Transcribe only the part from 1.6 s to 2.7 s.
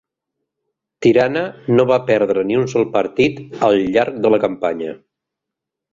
no va perdre ni un